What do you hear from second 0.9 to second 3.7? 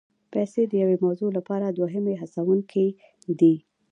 موضوع لپاره دوهمي هڅوونکي دي.